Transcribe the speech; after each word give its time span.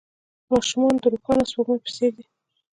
ماشومان 0.51 0.93
د 1.01 1.05
روښانه 1.13 1.43
سپوږمۍ 1.49 1.79
په 1.83 1.89
څېر 1.95 2.11
دي. 2.17 2.23